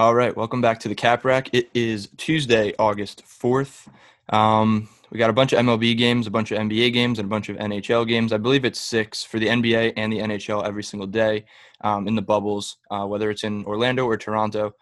[0.00, 1.50] All right, welcome back to the Cap Rack.
[1.52, 3.86] It is Tuesday, August 4th.
[4.30, 7.28] Um, we got a bunch of MLB games, a bunch of NBA games, and a
[7.28, 8.32] bunch of NHL games.
[8.32, 11.44] I believe it's six for the NBA and the NHL every single day
[11.82, 14.72] um, in the bubbles, uh, whether it's in Orlando or Toronto.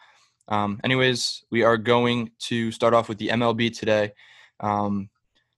[0.47, 4.13] Um, anyways, we are going to start off with the MLB today.
[4.61, 5.11] Um,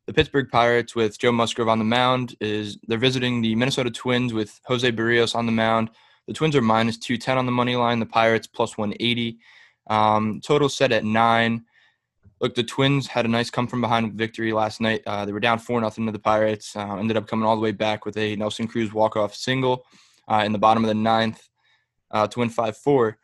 [0.07, 4.33] the Pittsburgh Pirates with Joe Musgrove on the mound is they're visiting the Minnesota Twins
[4.33, 5.91] with Jose Berrios on the mound.
[6.31, 7.99] The Twins are minus 210 on the money line.
[7.99, 9.41] The Pirates plus 180.
[9.89, 11.65] Um, total set at nine.
[12.41, 15.03] Look, the Twins had a nice come from behind victory last night.
[15.09, 16.77] Uh, they were down 4 nothing to the Pirates.
[16.77, 19.85] Uh, ended up coming all the way back with a Nelson Cruz walk-off single
[20.29, 21.49] uh, in the bottom of the ninth
[22.13, 23.19] uh, to win 5 4.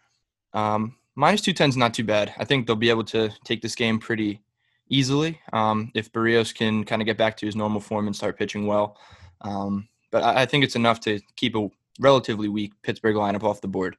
[0.54, 2.34] Um, minus 210 is not too bad.
[2.38, 4.42] I think they'll be able to take this game pretty
[4.88, 8.36] easily um, if Berrios can kind of get back to his normal form and start
[8.36, 8.98] pitching well.
[9.42, 13.60] Um, but I, I think it's enough to keep a relatively weak Pittsburgh lineup off
[13.60, 13.96] the board.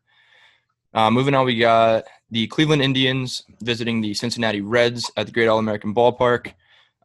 [0.94, 5.48] Uh, moving on, we got the Cleveland Indians visiting the Cincinnati Reds at the Great
[5.48, 6.54] All American Ballpark.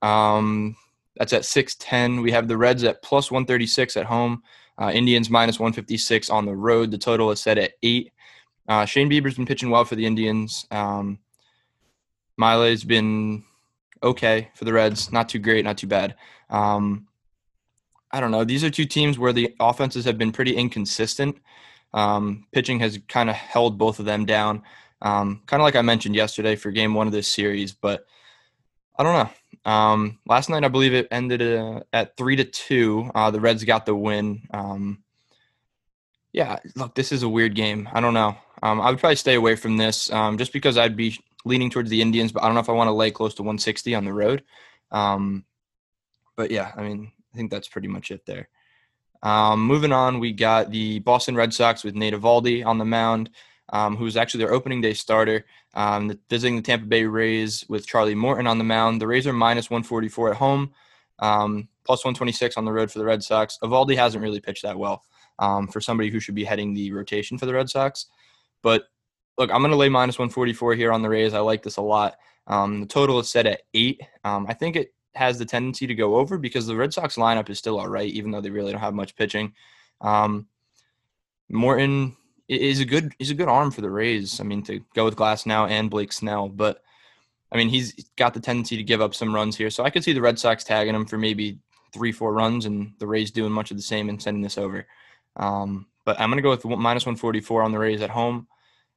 [0.01, 0.77] Um,
[1.17, 2.23] that's at 610.
[2.23, 4.43] We have the Reds at plus 136 at home,
[4.79, 6.91] uh, Indians minus 156 on the road.
[6.91, 8.13] The total is set at eight.
[8.69, 10.67] Uh, Shane Bieber's been pitching well for the Indians.
[10.71, 11.19] Um,
[12.37, 13.45] Miley's been
[14.03, 15.13] okay for the Reds.
[15.13, 16.15] Not too great, not too bad.
[16.49, 17.07] Um,
[18.13, 18.45] I don't know.
[18.45, 21.39] These are two teams where the offenses have been pretty inconsistent.
[21.95, 24.63] Um, pitching has kind of held both of them down,
[25.01, 27.73] um, kind of like I mentioned yesterday for game one of this series.
[27.73, 28.07] But
[28.99, 29.71] I don't know.
[29.71, 33.11] Um, last night, I believe it ended uh, at three to two.
[33.15, 34.43] Uh, the Reds got the win.
[34.53, 35.03] Um,
[36.33, 37.89] yeah, look, this is a weird game.
[37.93, 38.37] I don't know.
[38.63, 41.91] Um, I would probably stay away from this um, just because I'd be leaning towards
[41.91, 44.05] the Indians, but I don't know if I want to lay close to 160 on
[44.05, 44.45] the road.
[44.91, 48.49] but yeah, I mean, I think that's pretty much it there.
[49.23, 53.31] Um, moving on, we got the Boston Red Sox with Nate Eovaldi on the mound,
[53.73, 55.45] um, who's actually their opening day starter.
[55.75, 59.01] Um, visiting the Tampa Bay Rays with Charlie Morton on the mound.
[59.01, 60.73] The Rays are minus 144 at home,
[61.21, 63.59] um, plus 126 on the road for the Red Sox.
[63.63, 65.03] Eovaldi hasn't really pitched that well
[65.39, 68.07] um, for somebody who should be heading the rotation for the Red Sox.
[68.63, 68.85] But
[69.39, 71.33] look, I'm going to lay minus 144 here on the Rays.
[71.33, 72.17] I like this a lot.
[72.49, 74.03] Um, the total is set at eight.
[74.25, 77.59] I think it has the tendency to go over because the Red Sox lineup is
[77.59, 79.53] still all right, even though they really don't have much pitching.
[80.01, 80.47] Um,
[81.49, 82.17] Morton
[82.49, 84.41] is a good he's a good arm for the Rays.
[84.41, 86.83] I mean, to go with Glasnow and Blake Snell, but
[87.51, 89.71] I mean he's got the tendency to give up some runs here.
[89.71, 91.59] So I could see the Red Sox tagging him for maybe
[91.93, 94.87] three four runs, and the Rays doing much of the same and sending this over.
[95.37, 98.49] Um, but I'm gonna go with minus 144 on the Rays at home.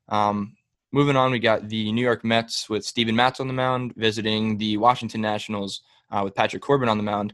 [0.10, 0.56] Um,
[0.92, 4.58] moving on, we got the New York Mets with Steven Matz on the mound visiting
[4.58, 5.82] the Washington Nationals
[6.16, 7.34] uh, with Patrick Corbin on the mound.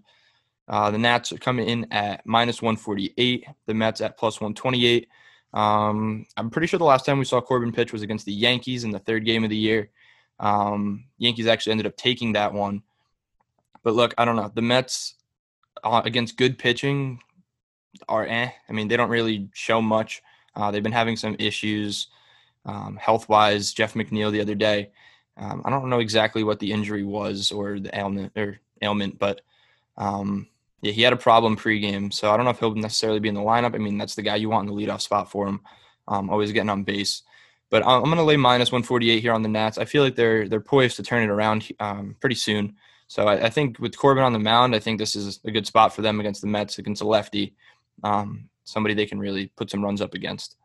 [0.67, 3.45] Uh, the Nats are coming in at minus 148.
[3.65, 5.07] The Mets at plus 128.
[5.53, 8.83] Um, I'm pretty sure the last time we saw Corbin pitch was against the Yankees
[8.83, 9.89] in the third game of the year.
[10.39, 12.83] Um, Yankees actually ended up taking that one.
[13.83, 14.51] But look, I don't know.
[14.53, 15.15] The Mets
[15.83, 17.19] uh, against good pitching
[18.07, 18.49] are eh.
[18.67, 20.21] I mean, they don't really show much.
[20.55, 22.07] Uh, they've been having some issues
[22.65, 23.73] um, health wise.
[23.73, 24.91] Jeff McNeil the other day
[25.37, 29.41] um, I don't know exactly what the injury was or the ailment or ailment, but
[29.97, 30.47] um,
[30.81, 33.35] yeah, he had a problem pregame, so I don't know if he'll necessarily be in
[33.35, 33.75] the lineup.
[33.75, 35.61] I mean, that's the guy you want in the leadoff spot for him,
[36.07, 37.23] um, always getting on base.
[37.69, 39.77] But I'm going to lay minus 148 here on the Nats.
[39.77, 42.75] I feel like they're they're poised to turn it around um, pretty soon.
[43.07, 45.67] So I, I, think with Corbin on the mound, I think this is a good
[45.67, 47.55] spot for them against the Mets, against a lefty,
[48.03, 50.55] um, somebody they can really put some runs up against.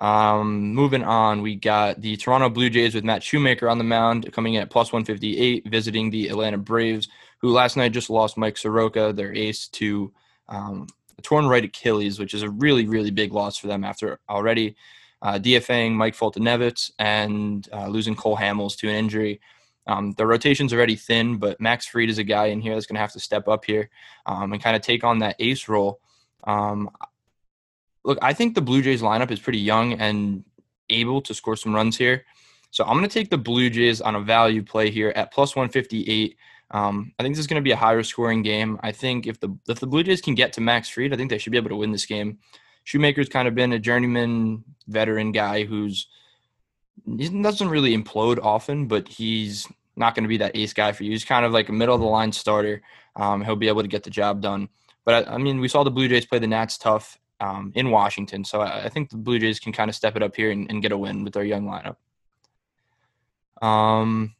[0.00, 4.30] Um, moving on, we got the Toronto Blue Jays with Matt Shoemaker on the mound,
[4.32, 8.56] coming in at plus 158, visiting the Atlanta Braves, who last night just lost Mike
[8.56, 10.12] Soroka, their ace, to
[10.48, 10.86] um,
[11.18, 14.76] a torn right Achilles, which is a really, really big loss for them after already
[15.22, 19.40] uh, DFAing Mike Foltynewicz and uh, losing Cole Hamels to an injury.
[19.86, 22.96] Um, the rotation's already thin, but Max Fried is a guy in here that's going
[22.96, 23.90] to have to step up here
[24.26, 26.00] um, and kind of take on that ace role.
[26.44, 26.90] Um,
[28.04, 30.44] look, I think the Blue Jays lineup is pretty young and
[30.90, 32.24] able to score some runs here.
[32.70, 35.54] So I'm going to take the Blue Jays on a value play here at plus
[35.54, 36.36] 158.
[36.70, 38.78] Um, I think this is going to be a higher scoring game.
[38.82, 41.30] I think if the if the Blue Jays can get to Max Fried, I think
[41.30, 42.38] they should be able to win this game.
[42.82, 46.08] Shoemaker's kind of been a journeyman veteran guy who's
[47.18, 51.04] he doesn't really implode often, but he's not going to be that ace guy for
[51.04, 51.12] you.
[51.12, 52.82] He's kind of like a middle of the line starter.
[53.16, 54.68] Um, he'll be able to get the job done.
[55.04, 57.90] But I, I mean, we saw the Blue Jays play the Nats tough, um, in
[57.90, 58.44] Washington.
[58.44, 60.70] So I, I, think the Blue Jays can kind of step it up here and,
[60.70, 61.96] and get a win with their young lineup.
[63.64, 64.34] Um,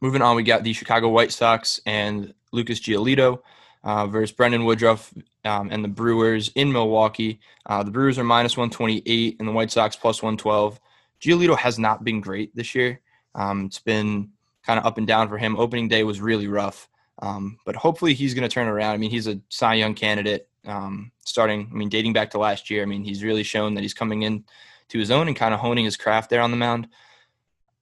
[0.00, 3.40] moving on, we got the Chicago White Sox and Lucas Giolito
[3.84, 5.14] uh, versus Brandon Woodruff
[5.44, 7.38] um, and the Brewers in Milwaukee.
[7.66, 10.80] Uh, the Brewers are minus 128 and the White Sox plus 112.
[11.20, 13.00] Giolito has not been great this year.
[13.36, 14.30] Um, it's been
[14.66, 15.56] kind of up and down for him.
[15.56, 16.88] Opening day was really rough,
[17.20, 18.94] um, but hopefully he's going to turn around.
[18.94, 22.70] I mean, he's a Cy Young candidate um, starting, I mean, dating back to last
[22.70, 22.82] year.
[22.82, 24.44] I mean, he's really shown that he's coming in
[24.88, 26.88] to his own and kind of honing his craft there on the mound.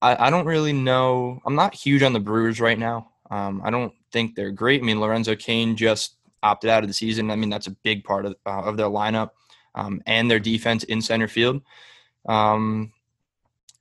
[0.01, 1.41] I, I don't really know.
[1.47, 3.11] I'm not huge on the Brewers right now.
[3.31, 4.83] Um, I don't think they're great.
[4.83, 7.31] I mean, Lorenzo Cain just opted out of the season.
[7.31, 9.31] I mean, that's a big part of, uh, of their lineup
[9.75, 11.63] um, and their defense in center field.
[12.27, 12.93] Um,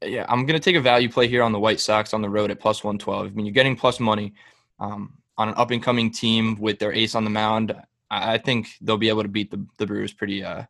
[0.04, 2.30] yeah, I'm going to take a value play here on the White Sox on the
[2.30, 3.28] road at plus 112.
[3.28, 4.34] I mean, you're getting plus money
[4.80, 7.76] um, on an up and coming team with their ace on the mound.
[8.12, 10.64] I, think they'll be able to beat the, the Brewers pretty uh,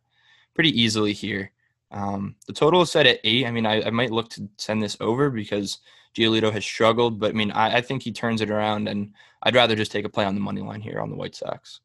[0.53, 1.51] pretty easily here.
[1.91, 3.45] Um, the total is set at eight.
[3.45, 5.79] I mean, I, I, might look to send this over because
[6.15, 9.55] Giolito has struggled, but I mean, I, I, think he turns it around, and I'd
[9.55, 11.81] rather just take a play on the money line here on the White Sox.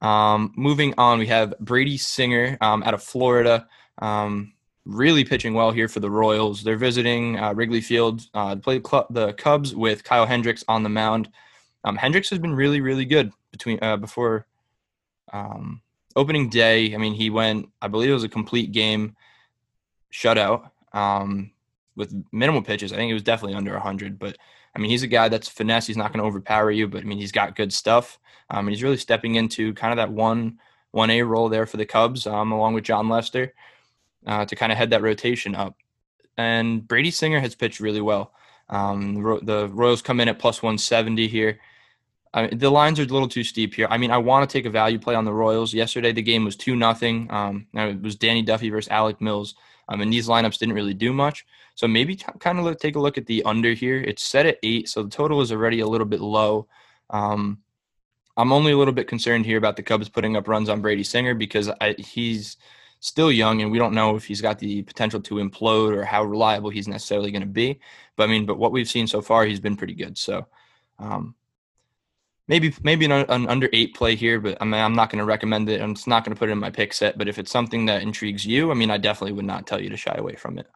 [0.00, 3.68] Um, moving on, we have Brady Singer um, out of Florida,
[3.98, 4.54] um,
[4.86, 6.62] really pitching well here for the Royals.
[6.62, 11.28] They're visiting uh, Wrigley Field uh, play the Cubs with Kyle Hendricks on the mound.
[11.84, 14.46] Um, Hendricks has been really, really good between uh, before
[15.32, 15.82] um,
[16.16, 16.94] opening day.
[16.94, 19.16] I mean, he went, I believe it was a complete game
[20.12, 21.52] shutout um,
[21.96, 22.92] with minimal pitches.
[22.92, 24.18] I think it was definitely under 100.
[24.18, 24.36] But
[24.74, 25.86] I mean, he's a guy that's finesse.
[25.86, 28.18] He's not going to overpower you, but I mean, he's got good stuff.
[28.50, 30.58] Um, and he's really stepping into kind of that one
[30.92, 33.54] one A role there for the Cubs, um, along with Jon Lester,
[34.26, 35.76] uh, to kind of head that rotation up.
[36.36, 38.32] And Brady Singer has pitched really well.
[38.68, 41.60] Um, the Royals come in at plus 170 here.
[42.32, 43.88] I mean, the lines are a little too steep here.
[43.90, 45.74] I mean, I want to take a value play on the Royals.
[45.74, 47.30] Yesterday, the game was two nothing.
[47.30, 49.54] Um, it was Danny Duffy versus Alec Mills.
[49.88, 51.44] Um, and these lineups didn't really do much.
[51.74, 54.00] So maybe t- kind of take a look at the under here.
[54.00, 56.68] It's set at eight, so the total is already a little bit low.
[57.10, 57.58] Um,
[58.36, 61.02] I'm only a little bit concerned here about the Cubs putting up runs on Brady
[61.02, 62.56] Singer because I, he's
[63.00, 66.22] still young and we don't know if he's got the potential to implode or how
[66.22, 67.80] reliable he's necessarily going to be.
[68.16, 70.16] But I mean, but what we've seen so far, he's been pretty good.
[70.16, 70.46] So
[70.98, 71.34] um,
[72.50, 75.24] maybe maybe an, an, under eight play here, but I mean, I'm not going to
[75.24, 75.80] recommend it.
[75.80, 77.16] I'm not going to put it in my pick set.
[77.16, 79.88] But if it's something that intrigues you, I mean, I definitely would not tell you
[79.88, 80.66] to shy away from it.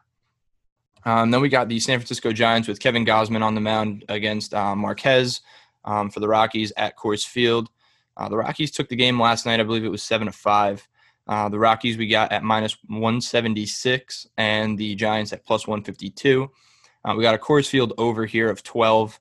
[1.03, 4.53] Um, then we got the San Francisco Giants with Kevin Gausman on the mound against
[4.53, 5.41] uh, Marquez
[5.83, 7.69] um, for the Rockies at Coors Field.
[8.17, 9.59] Uh, the Rockies took the game last night.
[9.59, 10.87] I believe it was seven to five.
[11.27, 16.49] Uh, the Rockies we got at minus 176 and the Giants at plus 152.
[17.03, 19.19] Uh, we got a Coors Field over here of 12.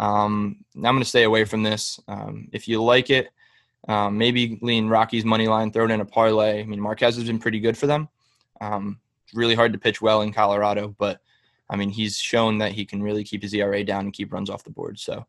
[0.00, 2.00] Um, I'm going to stay away from this.
[2.08, 3.28] Um, if you like it,
[3.86, 6.60] um, maybe lean Rockies money line, throw it in a parlay.
[6.60, 8.08] I mean, Marquez has been pretty good for them.
[8.62, 8.98] Um,
[9.34, 11.20] really hard to pitch well in Colorado, but
[11.68, 14.50] I mean, he's shown that he can really keep his ERA down and keep runs
[14.50, 14.98] off the board.
[14.98, 15.24] So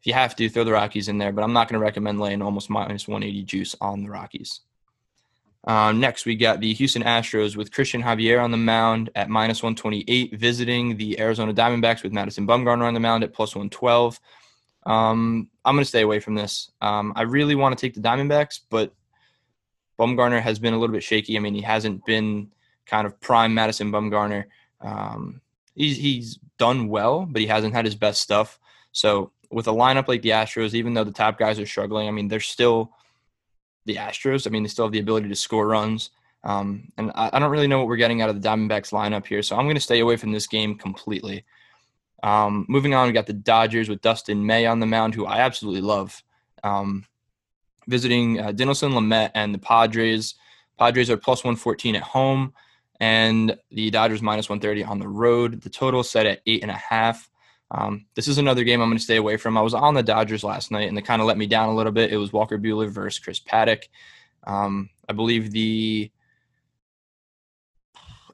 [0.00, 2.20] if you have to, throw the Rockies in there, but I'm not going to recommend
[2.20, 4.60] laying almost minus 180 juice on the Rockies.
[5.66, 9.62] Uh, next, we got the Houston Astros with Cristian Javier on the mound at minus
[9.62, 14.20] 128, visiting the Arizona Diamondbacks with Madison Bumgarner on the mound at plus 112.
[14.84, 16.70] Um, I'm going to stay away from this.
[16.82, 18.92] Um, I really want to take the Diamondbacks, but
[19.98, 21.36] Bumgarner has been a little bit shaky.
[21.36, 22.50] I mean, he hasn't been
[22.84, 24.44] kind of prime Madison Bumgarner.
[24.82, 25.40] Um,
[25.74, 28.58] he's, he's done well, but he hasn't had his best stuff.
[28.92, 32.10] So, with a lineup like the Astros, even though the top guys are struggling, I
[32.10, 32.90] mean, they're still
[33.84, 34.46] the Astros.
[34.46, 36.10] I mean, they still have the ability to score runs.
[36.44, 39.26] Um, and I, I, don't really know what we're getting out of the Diamondbacks lineup
[39.26, 41.44] here, so I'm going to stay away from this game completely.
[42.22, 45.40] Um, moving on, we got the Dodgers with Dustin May on the mound, who I
[45.40, 46.22] absolutely love.
[46.62, 47.06] Um,
[47.86, 50.34] visiting uh, Dinelson Lamet and the Padres.
[50.78, 52.52] Padres are plus 114 at home,
[53.00, 55.62] and the Dodgers minus 130 on the road.
[55.62, 57.30] The total set at eight and a half.
[57.70, 59.56] Um, this is another game I'm going to stay away from.
[59.56, 61.74] I was on the Dodgers last night, and they kind of let me down a
[61.74, 62.12] little bit.
[62.12, 63.88] It was Walker Buehler versus Chris Paddack.
[64.46, 66.10] Um, I believe the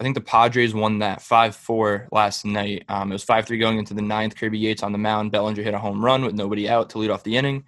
[0.01, 2.85] I think the Padres won that 5 4 last night.
[2.89, 4.35] Um, it was 5 3 going into the ninth.
[4.35, 5.31] Kirby Yates on the mound.
[5.31, 7.65] Bellinger hit a home run with nobody out to lead off the inning.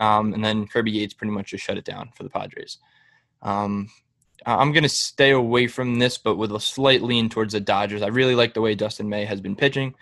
[0.00, 2.78] Um, and then Kirby Yates pretty much just shut it down for the Padres.
[3.42, 3.88] Um,
[4.46, 8.02] I'm going to stay away from this, but with a slight lean towards the Dodgers.
[8.02, 9.94] I really like the way Dustin May has been pitching.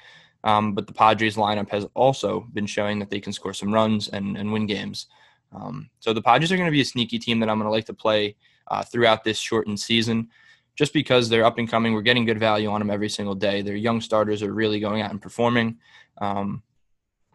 [0.45, 4.09] Um, but the Padres lineup has also been showing that they can score some runs
[4.09, 5.07] and, and win games.
[5.53, 7.73] Um, so the Padres are going to be a sneaky team that I'm going to
[7.73, 8.37] like to play
[8.69, 10.29] uh, throughout this shortened season
[10.77, 11.93] just because they're up and coming.
[11.93, 13.61] We're getting good value on them every single day.
[13.61, 15.79] Their young starters are really going out and performing.
[16.19, 16.63] Um,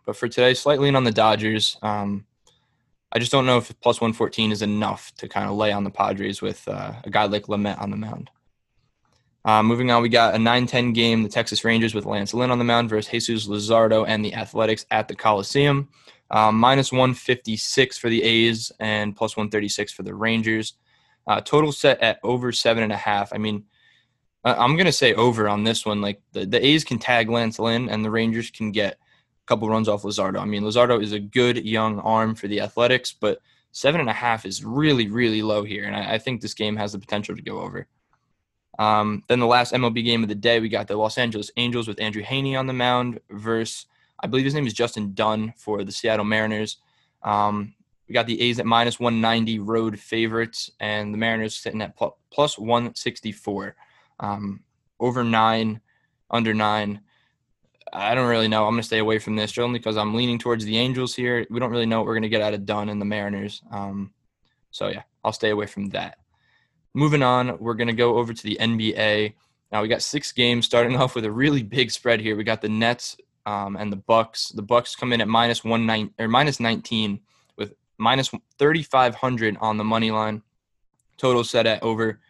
[0.05, 1.77] but for today, slightly in on the Dodgers.
[1.81, 2.25] Um,
[3.11, 5.89] I just don't know if plus 114 is enough to kind of lay on the
[5.89, 8.29] Padres with uh, a guy like Lamet on the mound.
[9.45, 12.49] Uh, moving on, we got a 9 10 game, the Texas Rangers with Lance Lynn
[12.49, 15.87] on the mound versus Jesus Luzardo and the Athletics at the Coliseum.
[16.31, 20.73] Um, minus 156 for the A's and plus 136 for the Rangers.
[21.27, 23.31] Uh, total set at over seven and a half.
[23.33, 23.65] I mean,
[24.43, 26.01] I'm gonna say over on this one.
[26.01, 29.69] Like the, the A's can tag Lance Lynn, and the Rangers can get a couple
[29.69, 30.39] runs off Luzardo.
[30.39, 34.13] I mean, Luzardo is a good young arm for the Athletics, but seven and a
[34.13, 37.35] half is really, really low here, and I, I think this game has the potential
[37.35, 37.87] to go over.
[38.77, 41.87] Um, then the last MLB game of the day, we got the Los Angeles Angels
[41.87, 43.85] with Andrew Heaney on the mound versus,
[44.19, 46.77] I believe his name is Justin Dunn for the Seattle Mariners.
[47.23, 47.73] Um,
[48.07, 51.97] we got the A's at minus 190 road favorites, and the Mariners sitting at
[52.31, 53.75] plus 164.
[54.19, 54.61] Um,
[54.99, 55.81] over nine,
[56.29, 57.01] under nine.
[57.91, 58.65] I don't really know.
[58.65, 61.45] I'm going to stay away from this only because I'm leaning towards the Angels here.
[61.49, 63.61] We don't really know what we're going to get out of Dunn and the Mariners.
[63.71, 64.11] Um,
[64.71, 66.17] so, yeah, I'll stay away from that.
[66.95, 69.33] Moving on, we're going to go over to the NBA.
[69.69, 72.37] Now we got six games, starting off with a really big spread here.
[72.37, 74.47] We got the Nets um, and the Bucks.
[74.47, 77.19] The Bucks come in at minus one nine or minus 19
[77.57, 80.41] with minus 3,500 on the money line.
[81.17, 82.21] Total set at over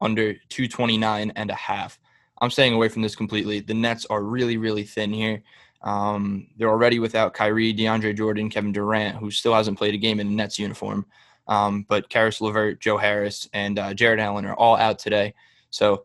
[0.00, 1.98] under 229 and a half.
[2.40, 3.58] I'm staying away from this completely.
[3.58, 5.42] The Nets are really, really thin here.
[5.82, 10.20] Um, they're already without Kyrie, DeAndre Jordan, Kevin Durant, who still hasn't played a game
[10.20, 11.06] in a Nets uniform.
[11.48, 15.34] Um, but Caris LeVert, Joe Harris, and uh, Jarrett Allen are all out today.
[15.70, 16.04] So,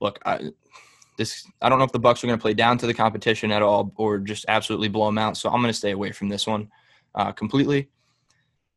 [0.00, 0.50] look, I,
[1.20, 3.52] this I don't know if the Bucks are going to play down to the competition
[3.52, 5.36] at all or just absolutely blow them out.
[5.36, 6.70] So I'm going to stay away from this one
[7.14, 7.90] uh, completely.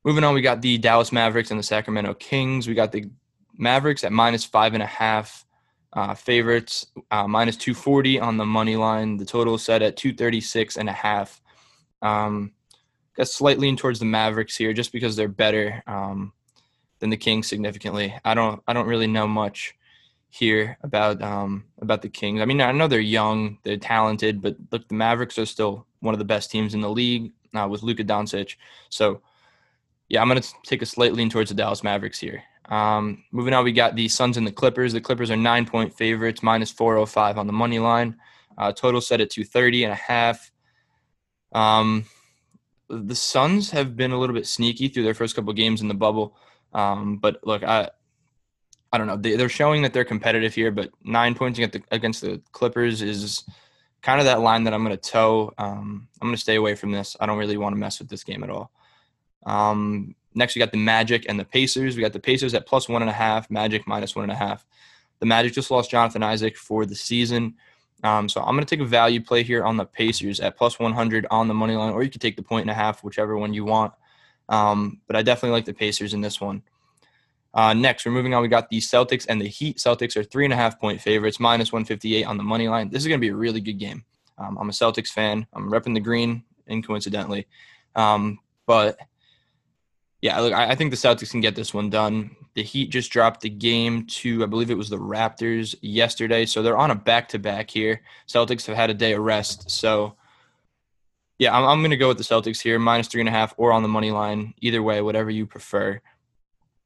[0.03, 2.67] Moving on, we got the Dallas Mavericks and the Sacramento Kings.
[2.67, 3.09] We got the
[3.57, 5.45] Mavericks at minus five and a half
[5.93, 9.15] uh, favorites, uh, minus 240 on the money line.
[9.15, 11.41] The total is set at 236 and a half.
[12.01, 12.51] Um,
[13.15, 16.33] got slightly lean towards the Mavericks here just because they're better um,
[16.99, 18.13] than the Kings significantly.
[18.23, 19.75] I don't I don't really know much
[20.29, 22.41] here about um, about the Kings.
[22.41, 26.13] I mean, I know they're young, they're talented, but look, the Mavericks are still one
[26.13, 28.55] of the best teams in the league uh, with Luka Doncic.
[28.89, 29.21] So
[30.09, 32.43] yeah, I'm to take a slight lean towards the Dallas Mavericks here.
[32.69, 34.93] Um, moving on, we got the Suns and the Clippers.
[34.93, 38.15] The Clippers are nine point favorites, minus 405 on the money line.
[38.57, 40.51] Uh, total set at 230 and a half.
[41.51, 42.05] Um,
[43.01, 45.93] the Suns have been a little bit sneaky through their first couple games in the
[45.93, 46.35] bubble.
[46.73, 47.89] Um, but look, I
[48.91, 49.17] I don't know.
[49.17, 53.01] They, are showing that they're competitive here, but nine points against the, against the Clippers
[53.01, 53.43] is
[54.03, 55.51] kind of that line that I'm going to toe.
[55.57, 57.17] Um, I'm going to stay away from this.
[57.19, 58.71] I don't really want to mess with this game at all.
[59.47, 61.95] Um, next, we got the Magic and the Pacers.
[61.95, 64.35] We got the Pacers at plus one and a half, Magic minus one and a
[64.35, 64.63] half.
[65.19, 67.55] The Magic just lost Jonathan Isaac for the season.
[68.03, 70.77] Um, so I'm going to take a value play here on the Pacers at plus
[70.77, 73.37] 100 on the money line, or you could take the point and a half, whichever
[73.37, 73.93] one you want.
[74.49, 76.63] Um, but I definitely like the Pacers in this one.
[77.53, 78.41] Uh, next, we're moving on.
[78.41, 79.77] We got the Celtics and the Heat.
[79.77, 82.89] Celtics are three and a half point favorites, minus 158 on the money line.
[82.89, 84.03] This is going to be a really good game.
[84.37, 85.45] Um, I'm a Celtics fan.
[85.53, 87.45] I'm repping the green, incoincidentally.
[87.95, 88.97] Um, but
[90.21, 92.35] yeah, look, I, think the Celtics can get this one done.
[92.55, 96.61] The Heat just dropped the game to, I believe it was the Raptors yesterday, so
[96.61, 98.01] they're on a back-to-back here.
[98.27, 100.15] Celtics have had a day of rest, so
[101.39, 103.53] yeah, I'm, I'm going to go with the Celtics here, minus three and a half,
[103.57, 104.53] or on the money line.
[104.61, 105.99] Either way, whatever you prefer.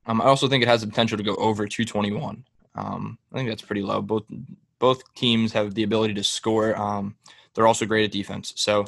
[0.05, 2.45] Um, I also think it has the potential to go over 221.
[2.75, 4.01] Um, I think that's pretty low.
[4.01, 4.23] Both
[4.79, 6.75] both teams have the ability to score.
[6.79, 7.15] Um,
[7.53, 8.85] they're also great at defense, so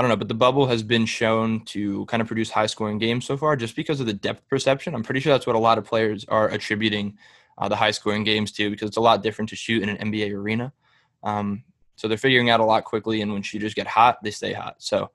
[0.00, 2.96] I don't know, but the bubble has been shown to kind of produce high scoring
[2.96, 4.94] games so far just because of the depth perception.
[4.94, 7.18] I'm pretty sure that's what a lot of players are attributing
[7.58, 10.10] uh, the high scoring games to because it's a lot different to shoot in an
[10.10, 10.72] NBA arena.
[11.22, 11.64] Um,
[11.96, 14.76] so they're figuring out a lot quickly, and when shooters get hot, they stay hot.
[14.78, 15.10] So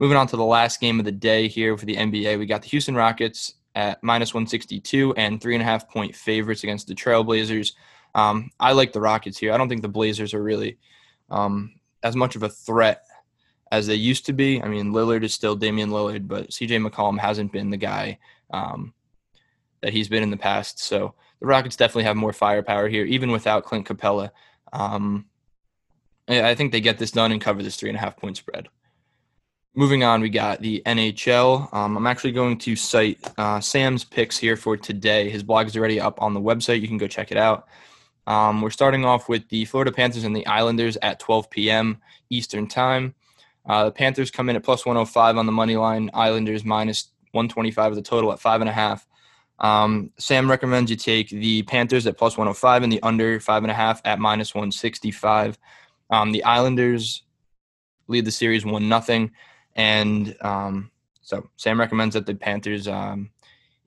[0.00, 2.62] moving on to the last game of the day here for the NBA, we got
[2.62, 6.96] the Houston Rockets at minus 162 and three and a half point favorites against the
[6.96, 7.74] Trailblazers.
[8.16, 9.52] Um, I like the Rockets here.
[9.52, 10.78] I don't think the Blazers are really
[11.30, 13.04] um, as much of a threat
[13.74, 14.62] as they used to be.
[14.62, 18.18] I mean, Lillard is still Damian Lillard, but CJ McCollum hasn't been the guy
[18.50, 18.94] um,
[19.82, 20.78] that he's been in the past.
[20.78, 24.30] So the Rockets definitely have more firepower here, even without Clint Capela.
[24.72, 25.26] Um,
[26.28, 28.68] I think they get this done and cover this three and a half point spread.
[29.74, 31.74] Moving on, we got the NHL.
[31.74, 35.28] Um, I'm actually going to cite uh, Sam's picks here for today.
[35.28, 36.80] His blog is already up on the website.
[36.80, 37.66] You can go check it out.
[38.28, 42.00] Um, we're starting off with the Florida Panthers and the Islanders at 12 p.m.
[42.30, 43.14] Eastern Time.
[43.66, 46.10] Uh, the Panthers come in at plus 105 on the money line.
[46.12, 49.06] Islanders minus 125 of the total at five and a half.
[49.58, 53.70] Um, Sam recommends you take the Panthers at plus 105 and the under five and
[53.70, 55.58] a half at minus 165.
[56.10, 57.22] Um, the Islanders
[58.08, 59.30] lead the series one nothing,
[59.74, 60.90] and um,
[61.22, 63.30] so Sam recommends that the Panthers um,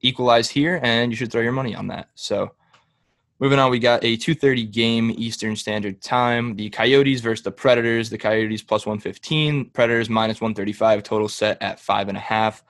[0.01, 2.09] equalize here, and you should throw your money on that.
[2.15, 2.53] So
[3.39, 6.55] Moving on, we got a 2:30 game Eastern Standard Time.
[6.55, 8.09] The Coyotes versus the Predators.
[8.09, 11.03] The Coyotes plus 115, Predators minus 135.
[11.03, 12.63] Total set at five and a half.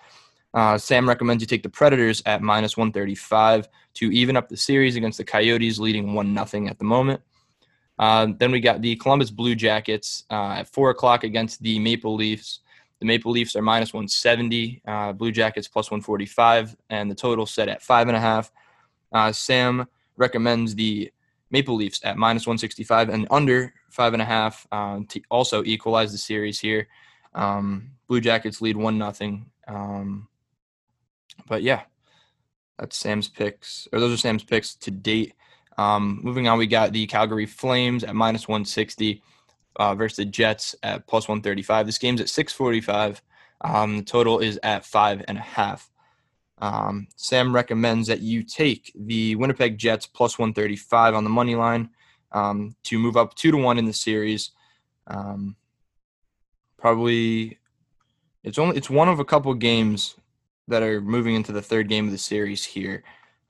[0.54, 4.98] Uh, Sam recommends you take the Predators at minus 135 to even up the series
[4.98, 7.22] against the Coyotes, leading 1 nothing at the moment.
[7.98, 12.16] Uh, then we got the Columbus Blue Jackets uh, at 4 o'clock against the Maple
[12.16, 12.60] Leafs.
[13.00, 17.70] The Maple Leafs are minus 170, uh, Blue Jackets plus 145, and the total set
[17.70, 18.50] at 5.5.
[19.14, 21.12] Uh, Sam recommends the
[21.50, 26.88] Maple Leafs at minus 165 and under 5.5 uh, to also equalize the series here.
[27.34, 29.50] Um, Blue Jackets lead 1 nothing.
[29.68, 30.28] Um,
[31.48, 31.84] but yeah,
[32.78, 35.34] that's Sam's picks, or those are Sam's picks to date.
[35.78, 39.22] Um, moving on, we got the Calgary Flames at minus 160
[39.78, 41.86] uh, versus the Jets at plus 135.
[41.86, 43.22] This game's at 645.
[43.62, 45.90] Um, the total is at five and a half.
[46.60, 51.90] Um, Sam recommends that you take the Winnipeg Jets plus 135 on the money line
[52.32, 54.52] um, to move up two to one in the series.
[55.06, 55.56] Um,
[56.78, 57.60] probably,
[58.44, 60.16] it's only it's one of a couple games
[60.68, 63.04] that are moving into the third game of the series here.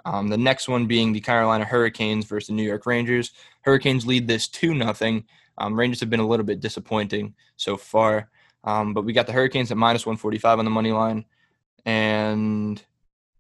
[0.06, 3.32] Um, the next one being the Carolina Hurricanes versus the New York Rangers.
[3.62, 5.26] Hurricanes lead this 2 nothing.
[5.58, 8.30] Um, Rangers have been a little bit disappointing so far,
[8.64, 11.26] um, but we got the Hurricanes at minus 145 on the money line,
[11.86, 12.82] and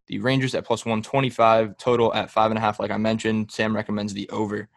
[0.08, 3.52] the Rangers at plus 125, total at 5.5, like I mentioned.
[3.52, 4.70] Sam recommends the over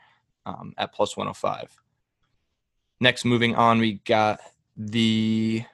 [0.47, 1.81] um, at plus 105.
[3.01, 4.41] Next, moving on, we got
[4.77, 5.65] the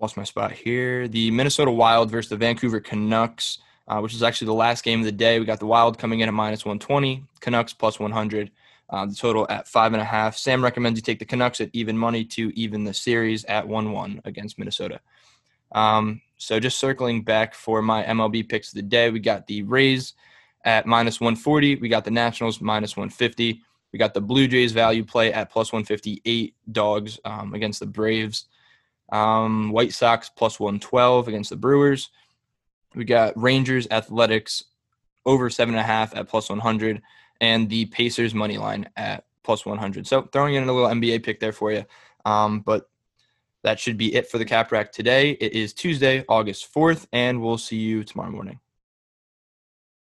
[0.00, 1.08] lost my spot here.
[1.08, 3.58] The Minnesota Wild versus the Vancouver Canucks,
[3.88, 5.38] uh, which is actually the last game of the day.
[5.38, 8.50] We got the Wild coming in at minus 120, Canucks plus 100.
[8.90, 10.36] Uh, the total at five and a half.
[10.36, 13.92] Sam recommends you take the Canucks at even money to even the series at 1
[13.92, 15.00] 1 against Minnesota.
[15.72, 19.62] Um, so just circling back for my MLB picks of the day, we got the
[19.62, 20.14] Rays
[20.64, 21.76] at minus 140.
[21.76, 23.60] We got the Nationals minus 150.
[23.92, 28.46] We got the Blue Jays value play at plus 158 dogs um, against the Braves.
[29.12, 32.10] Um, White Sox plus 112 against the Brewers.
[32.94, 34.64] We got Rangers Athletics
[35.26, 37.02] over seven and a half at plus 100,
[37.40, 40.06] and the Pacers money line at plus 100.
[40.06, 41.84] So throwing in a little NBA pick there for you.
[42.24, 42.88] Um, but
[43.64, 45.32] that should be it for the cap rack today.
[45.32, 48.60] It is Tuesday, August 4th, and we'll see you tomorrow morning.